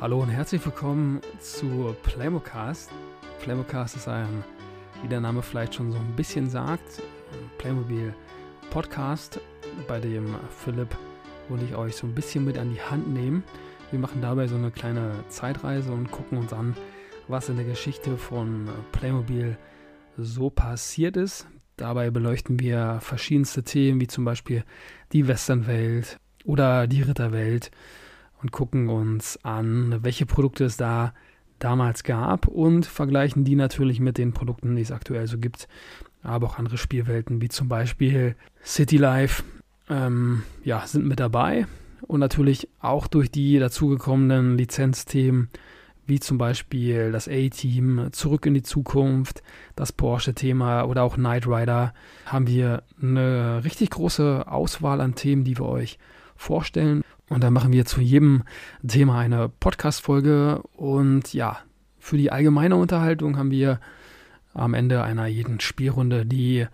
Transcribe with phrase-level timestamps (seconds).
[0.00, 2.90] Hallo und herzlich willkommen zu Playmocast.
[3.40, 4.44] Playmocast ist ein,
[5.00, 7.00] wie der Name vielleicht schon so ein bisschen sagt,
[7.58, 8.12] Playmobil
[8.70, 9.40] Podcast,
[9.86, 10.88] bei dem Philipp
[11.48, 13.44] und ich euch so ein bisschen mit an die Hand nehmen.
[13.92, 16.76] Wir machen dabei so eine kleine Zeitreise und gucken uns an,
[17.28, 19.56] was in der Geschichte von Playmobil
[20.18, 21.46] so passiert ist.
[21.76, 24.64] Dabei beleuchten wir verschiedenste Themen, wie zum Beispiel
[25.12, 27.70] die Westernwelt oder die Ritterwelt
[28.44, 31.14] und gucken uns an, welche Produkte es da
[31.60, 35.66] damals gab und vergleichen die natürlich mit den Produkten, die es aktuell so gibt.
[36.22, 39.44] Aber auch andere Spielwelten, wie zum Beispiel City Life,
[39.88, 41.66] ähm, ja, sind mit dabei.
[42.02, 45.48] Und natürlich auch durch die dazugekommenen Lizenzthemen,
[46.06, 49.42] wie zum Beispiel das A-Team, Zurück in die Zukunft,
[49.74, 51.94] das Porsche-Thema oder auch Knight Rider,
[52.26, 55.98] haben wir eine richtig große Auswahl an Themen, die wir euch
[56.36, 57.02] vorstellen.
[57.28, 58.42] Und dann machen wir zu jedem
[58.86, 60.62] Thema eine Podcast-Folge.
[60.76, 61.58] Und ja,
[61.98, 63.80] für die allgemeine Unterhaltung haben wir
[64.52, 66.66] am Ende einer jeden Spielrunde die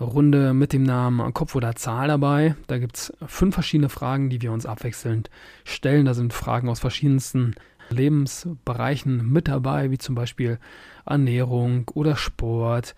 [0.00, 2.56] Runde mit dem Namen Kopf oder Zahl dabei.
[2.66, 5.30] Da gibt es fünf verschiedene Fragen, die wir uns abwechselnd
[5.64, 6.06] stellen.
[6.06, 7.54] Da sind Fragen aus verschiedensten
[7.90, 10.58] Lebensbereichen mit dabei, wie zum Beispiel
[11.04, 12.94] Ernährung oder Sport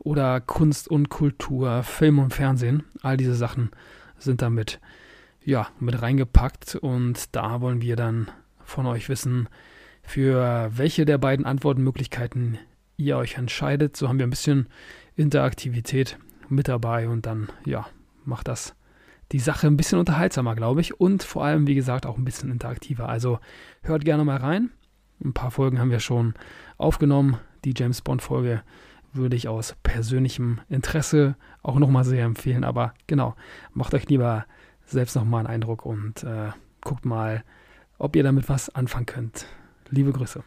[0.00, 2.84] oder Kunst und Kultur, Film und Fernsehen.
[3.02, 3.70] All diese Sachen
[4.18, 4.80] sind damit
[5.44, 8.30] ja, mit reingepackt und da wollen wir dann
[8.64, 9.48] von euch wissen,
[10.02, 12.58] für welche der beiden Antwortmöglichkeiten
[12.96, 13.96] ihr euch entscheidet.
[13.96, 14.68] So haben wir ein bisschen
[15.14, 17.86] Interaktivität mit dabei und dann, ja,
[18.24, 18.74] macht das
[19.32, 21.00] die Sache ein bisschen unterhaltsamer, glaube ich.
[21.00, 23.08] Und vor allem, wie gesagt, auch ein bisschen interaktiver.
[23.08, 23.38] Also
[23.82, 24.70] hört gerne mal rein.
[25.24, 26.34] Ein paar Folgen haben wir schon
[26.76, 27.38] aufgenommen.
[27.64, 28.62] Die James Bond-Folge
[29.12, 32.64] würde ich aus persönlichem Interesse auch nochmal sehr empfehlen.
[32.64, 33.34] Aber genau,
[33.72, 34.44] macht euch lieber
[34.86, 37.44] selbst nochmal einen Eindruck und äh, guckt mal,
[37.98, 39.46] ob ihr damit was anfangen könnt.
[39.90, 40.42] Liebe Grüße.